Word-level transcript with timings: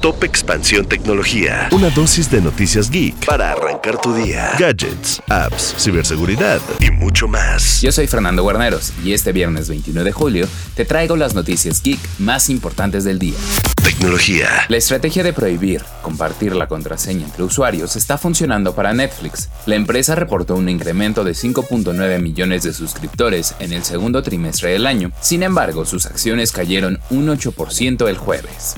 Top 0.00 0.24
Expansión 0.24 0.86
Tecnología. 0.86 1.68
Una 1.72 1.90
dosis 1.90 2.30
de 2.30 2.40
noticias 2.40 2.90
geek 2.90 3.26
para 3.26 3.52
arrancar 3.52 4.00
tu 4.00 4.14
día. 4.14 4.52
Gadgets, 4.58 5.20
apps, 5.28 5.74
ciberseguridad 5.78 6.58
y 6.80 6.90
mucho 6.90 7.28
más. 7.28 7.82
Yo 7.82 7.92
soy 7.92 8.06
Fernando 8.06 8.42
Guarneros 8.42 8.94
y 9.04 9.12
este 9.12 9.32
viernes 9.32 9.68
21 9.68 10.02
de 10.02 10.12
julio 10.12 10.48
te 10.74 10.86
traigo 10.86 11.16
las 11.16 11.34
noticias 11.34 11.82
geek 11.82 12.00
más 12.18 12.48
importantes 12.48 13.04
del 13.04 13.18
día. 13.18 13.36
Tecnología. 13.84 14.48
La 14.68 14.78
estrategia 14.78 15.22
de 15.22 15.34
prohibir 15.34 15.82
compartir 16.00 16.56
la 16.56 16.66
contraseña 16.66 17.26
entre 17.26 17.42
usuarios 17.42 17.94
está 17.94 18.16
funcionando 18.16 18.74
para 18.74 18.94
Netflix. 18.94 19.50
La 19.66 19.74
empresa 19.74 20.14
reportó 20.14 20.54
un 20.54 20.70
incremento 20.70 21.24
de 21.24 21.32
5.9 21.32 22.20
millones 22.20 22.62
de 22.62 22.72
suscriptores 22.72 23.54
en 23.58 23.74
el 23.74 23.84
segundo 23.84 24.22
trimestre 24.22 24.72
del 24.72 24.86
año. 24.86 25.12
Sin 25.20 25.42
embargo, 25.42 25.84
sus 25.84 26.06
acciones 26.06 26.52
cayeron 26.52 27.00
un 27.10 27.28
8% 27.28 28.08
el 28.08 28.16
jueves. 28.16 28.76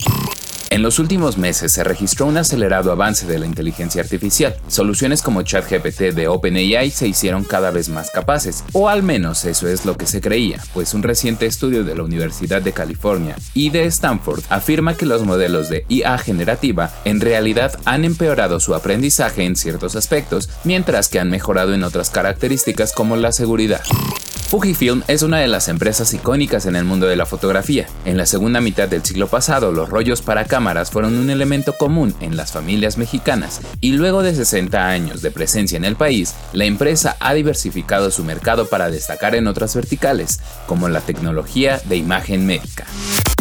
En 0.73 0.81
los 0.81 0.99
últimos 0.99 1.37
meses 1.37 1.71
se 1.71 1.85
registró 1.85 2.25
un 2.25 2.39
acelerado 2.39 2.91
avance 2.93 3.27
de 3.27 3.39
la 3.39 3.45
inteligencia 3.45 4.01
artificial. 4.01 4.57
Soluciones 4.69 5.21
como 5.21 5.43
ChatGPT 5.43 6.15
de 6.15 6.29
OpenAI 6.29 6.91
se 6.91 7.07
hicieron 7.07 7.45
cada 7.45 7.71
vez 7.71 7.91
más 7.91 8.11
capaces, 8.11 8.65
o 8.73 8.89
al 8.89 9.03
menos 9.03 9.45
eso 9.45 9.69
es 9.69 9.85
lo 9.85 9.99
que 9.99 10.07
se 10.07 10.23
creía, 10.23 10.63
pues 10.73 10.95
un 10.95 11.03
reciente 11.03 11.45
estudio 11.45 11.85
de 11.85 11.95
la 11.95 12.05
Universidad 12.05 12.63
de 12.63 12.73
California 12.73 13.37
y 13.53 13.69
de 13.69 13.85
Stanford 13.85 14.45
afirma 14.49 14.97
que 14.97 15.05
los 15.05 15.25
modelos 15.25 15.69
de 15.69 15.85
IA 15.91 16.17
generativa 16.17 16.91
en 17.05 17.21
realidad 17.21 17.79
han 17.85 18.07
empeorado 18.07 18.59
su 18.59 18.75
aprendizaje 18.75 19.45
en 19.45 19.57
ciertos 19.57 19.95
aspectos, 19.95 20.49
mientras 20.65 21.11
que 21.11 21.21
han 21.21 21.29
mejorado 21.29 21.75
en 21.75 21.85
otras 21.85 22.09
características 22.09 22.95
como 22.95 23.17
la 23.17 23.33
seguridad. 23.33 23.83
Fujifilm 24.53 25.03
es 25.09 25.23
una 25.23 25.39
de 25.39 25.49
las 25.49 25.69
empresas 25.69 26.13
icónicas 26.13 26.67
en 26.67 26.77
el 26.77 26.85
mundo 26.85 27.07
de 27.07 27.17
la 27.17 27.25
fotografía. 27.25 27.87
En 28.05 28.19
la 28.19 28.27
segunda 28.27 28.61
mitad 28.61 28.87
del 28.87 29.03
siglo 29.03 29.27
pasado, 29.27 29.73
los 29.73 29.89
rollos 29.89 30.21
para 30.21 30.45
cámaras 30.45 30.91
fueron 30.91 31.17
un 31.17 31.31
elemento 31.31 31.79
común 31.79 32.15
en 32.21 32.37
las 32.37 32.53
familias 32.53 32.99
mexicanas 32.99 33.63
y 33.81 33.93
luego 33.93 34.23
de 34.23 34.35
60 34.35 34.91
años 34.91 35.23
de 35.23 35.31
presencia 35.31 35.79
en 35.79 35.87
el 35.87 35.97
país, 35.97 36.35
la 36.53 36.67
empresa 36.67 37.17
ha 37.19 37.33
diversificado 37.33 38.11
su 38.11 38.25
mercado 38.25 38.67
para 38.67 38.91
destacar 38.91 39.35
en 39.35 39.47
otras 39.47 39.75
verticales, 39.75 40.41
como 40.67 40.91
la 40.91 41.01
tecnología 41.01 41.81
de 41.87 41.97
imagen 41.97 42.45
médica. 42.45 42.85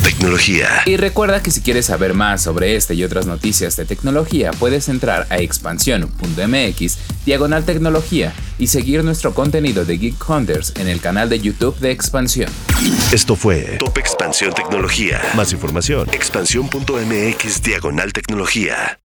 Tecnología. 0.01 0.67
Y 0.85 0.95
recuerda 0.95 1.43
que 1.43 1.51
si 1.51 1.61
quieres 1.61 1.87
saber 1.87 2.13
más 2.13 2.41
sobre 2.41 2.75
este 2.75 2.95
y 2.95 3.03
otras 3.03 3.25
noticias 3.25 3.75
de 3.75 3.83
tecnología, 3.83 4.51
puedes 4.51 4.87
entrar 4.87 5.27
a 5.29 5.39
expansión.mx, 5.39 6.97
diagonal 7.25 7.65
tecnología, 7.65 8.33
y 8.61 8.67
seguir 8.67 9.03
nuestro 9.03 9.33
contenido 9.33 9.85
de 9.85 9.97
Geek 9.97 10.29
Hunters 10.29 10.73
en 10.77 10.87
el 10.87 11.01
canal 11.01 11.29
de 11.29 11.39
YouTube 11.39 11.77
de 11.79 11.89
Expansión. 11.89 12.51
Esto 13.11 13.35
fue 13.35 13.77
Top 13.79 13.97
Expansión 13.97 14.53
Tecnología. 14.53 15.19
Más 15.35 15.51
información, 15.51 16.07
expansión.mx, 16.13 17.63
diagonal 17.63 18.13
tecnología. 18.13 18.99